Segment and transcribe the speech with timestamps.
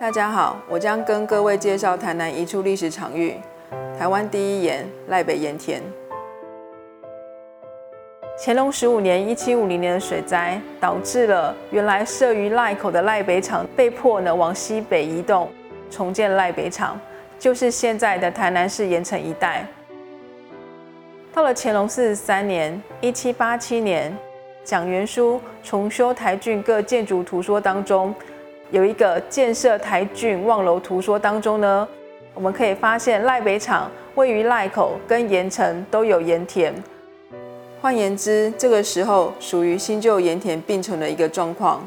[0.00, 3.34] 大家好，我将跟各位介绍台南一处历史场域——
[3.98, 5.82] 台湾第一盐赖北盐田。
[8.38, 15.50] 乾隆十五年（一七五零年）的水灾，导致了原来设于赖口的赖北厂被迫呢往西北移动，
[15.90, 16.98] 重建赖北厂，
[17.36, 19.66] 就是现在的台南市盐城一带。
[21.34, 24.16] 到了乾隆四十三年（一七八七年），
[24.62, 28.14] 蒋元书重修台郡各建筑图说当中，
[28.70, 31.88] 有一个建设台郡望楼图说当中呢，
[32.34, 36.74] 我们可以发现赖北厂位于赖口跟盐城都有盐田。
[37.80, 41.82] 换言之，这个时候属于新旧盐田并存的一个状况。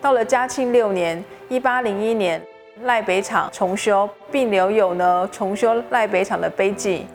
[0.00, 2.40] 到了嘉庆六年（一八零一年），
[2.84, 7.06] 赖北厂重修，并留有呢重修赖北厂的碑记。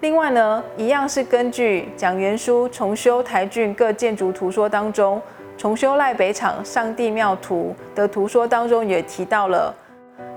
[0.00, 5.22] 另外呢，一样是根据蒋元书重修台郡各建筑图说当中，
[5.56, 9.74] 重修赖北厂上帝庙图的图说当中也提到了，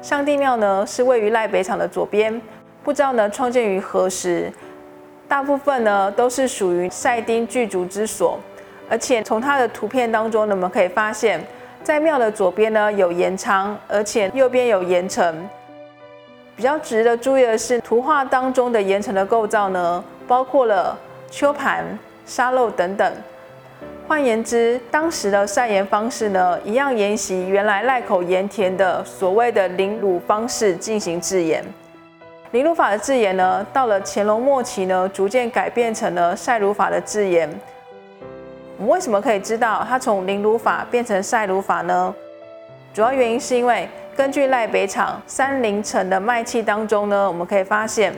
[0.01, 2.41] 上帝庙呢是位于赖北厂的左边，
[2.83, 4.51] 不知道呢创建于何时。
[5.27, 8.39] 大部分呢都是属于赛丁巨族之所，
[8.89, 11.39] 而且从它的图片当中呢，我们可以发现，
[11.83, 15.47] 在庙的左边呢有盐仓，而且右边有盐城。
[16.55, 20.97] 比较值得注意的是，图画当中的盐城的构造呢，包括了
[21.29, 21.85] 丘盘、
[22.25, 23.13] 沙漏等等。
[24.09, 31.63] 换言之，当时的晒盐方式呢，一样沿袭原来赖口盐田的所谓的淋卤方式进行制盐。
[32.49, 37.47] 淋卤法的制盐呢，到了乾隆末期呢，逐渐改变成了晒卤法的制盐。
[38.77, 42.11] 我们为什么可以知道它从淋卤法变成晒卤法呢？
[42.91, 48.11] 主要原因是因为根据赖北厂三零层的麦器当中呢，我们可以发现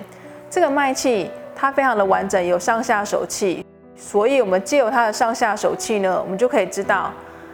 [0.50, 3.66] 这个麦器它非常的完整，有上下手器。
[4.04, 7.12] 所以，我们借由它的上下手器呢，我们就可以知道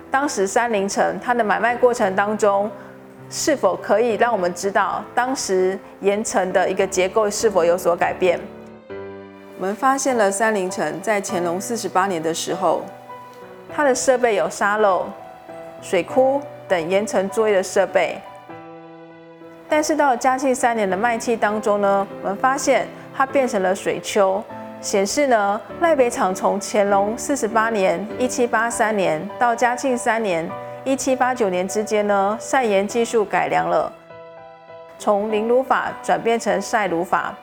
[0.10, 2.72] 当时三零层它的买卖过程当中。
[3.30, 8.40] 是否可以让我们知道当时盐城的一个结构是否有所改变？
[9.60, 12.84] 我们发现了三陵城在乾隆四十八年的时候，
[13.76, 15.08] 它的设备有沙漏、
[15.82, 18.18] 水库等盐城作业的设备。
[19.68, 24.42] 但是到了嘉庆三年的卖气当中呢，我们发现它变成了水丘，
[24.80, 30.50] 显示呢赖北厂从乾隆四十八年（一七八三年）到嘉庆三年。
[30.86, 33.92] 一七八九年之间呢，晒盐技术改良了，
[34.98, 37.36] 从淋卤法转变成晒卤法。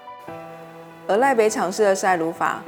[1.07, 2.63] 而赖北厂式的晒卤法，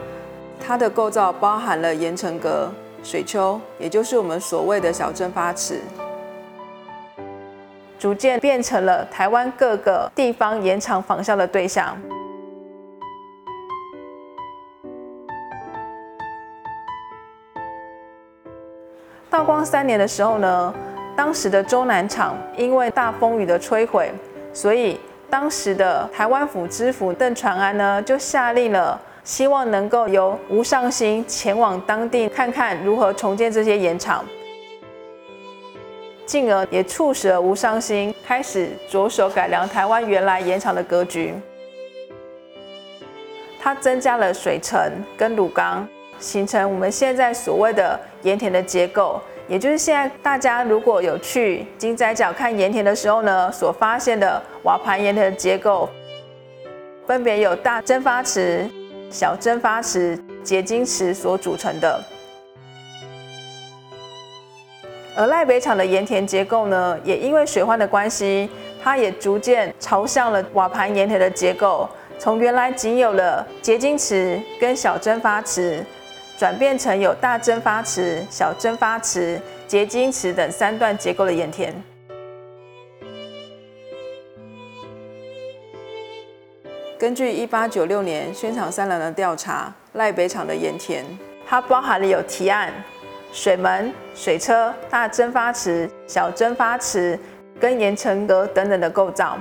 [0.60, 2.71] 它的构造包含了盐城阁、
[3.03, 5.81] 水丘，也就是我们所谓的小蒸发池，
[7.98, 11.97] 逐渐变成了台湾各个地方盐场仿效的对象。
[19.28, 20.75] 道光三年的时候呢，
[21.16, 24.10] 当时的中南厂因为大风雨的摧毁，
[24.53, 24.98] 所以
[25.28, 34.25] 当时的台湾府知府邓传安呢，就下令了，希望能够由吴尚新前往当地看看如何重建这些盐场，
[36.25, 41.34] 进而也促使了吴尚新开始着手改良台湾原来盐场的格局。
[43.60, 44.81] 他增加了水层
[45.19, 45.86] 跟卤缸。
[46.19, 55.88] 形成我们现在所谓的盐田的结构，也就是现在大家如果有去金仔角看盐田的时候呢，所发现的瓦盘盐田的结构，
[57.06, 58.69] 分别有大蒸发池、
[59.10, 62.03] 小蒸发池、结晶池所组成的。
[65.16, 68.50] 而赖北厂的盐田结构呢，也因为水患的关系，
[68.83, 71.88] 它也逐渐朝向了瓦盘盐田的结构，
[72.19, 75.84] 从原来仅有的结晶池跟小蒸发池。
[76.38, 81.74] 转变成有大蒸发池、小蒸发池、结晶池等三段结构的盐田。
[86.98, 91.04] 根据一八九六年宣厂三郎的调查，赖北厂的盐田，
[91.47, 92.72] 它包含了有提案、
[93.33, 97.18] 水门、水车、大蒸发池、小蒸发池
[97.60, 99.38] 跟盐城阁等等的构造。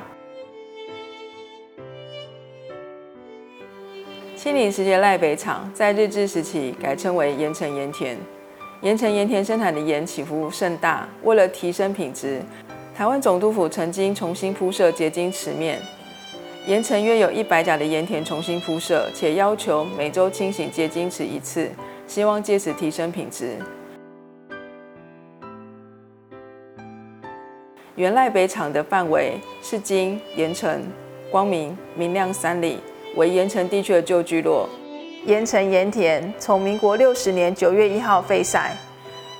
[4.45, 8.15] 清领时期赖北厂在日治时期改称为盐城盐田。
[8.81, 12.44] 盐城盐田生产的盐起伏甚大，为了提升品质，
[12.95, 15.81] 台湾总督府曾经重新铺设结晶池面。
[16.68, 21.68] 盐城约有一百甲的盐田重新铺设，且要求每周清洗结晶池一次，
[22.06, 23.57] 希望借此提升品质。
[27.95, 30.83] 原赖北厂的范围是经盐城、
[31.31, 32.77] 光明、明亮三里。
[33.15, 34.67] 为盐城地区的旧聚落，
[35.25, 38.75] 盐城盐田从民国六十年九月一号废晒，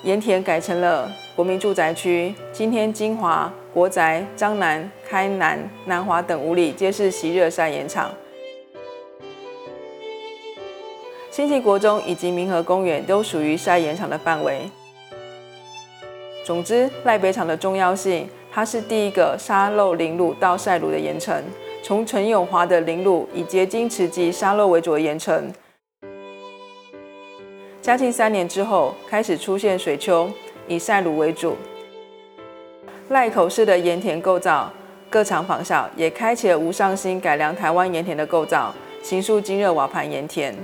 [0.04, 2.34] 盐田改成了国民住宅区。
[2.54, 8.10] 今天金华、国宅、彰南、开南、南华等五里皆是昔热晒盐场。
[11.30, 14.70] 新济国中以及民和公园都属于晒盐场的范围。
[16.46, 21.44] 总之，赖北厂的重要性，它是第一个沙漏淋卤到晒卤的盐城。
[21.88, 25.54] 从陈永华的淋卤以结晶池及沙漏为主的盐城。
[27.80, 30.28] 嘉庆三年之后，开始出现水丘，
[30.68, 31.56] 以晒卤为主。
[33.10, 34.74] 赖口式的盐田构造
[35.12, 38.74] 各厂仿效，也开启了无上新改良台湾盐田的构造，
[39.04, 40.56] 行塑精热瓦盘盐田。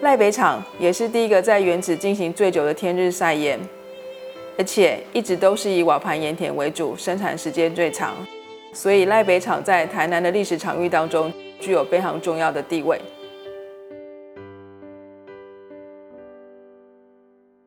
[0.00, 3.60] 赖北厂也是第一个在原址进行最久的天日晒盐，
[4.56, 8.14] 而且一直都是以瓦盘盐田为主，生产时间最长，
[8.72, 13.00] 所以赖北厂在台南的历史场域当中具有非常重要的地位。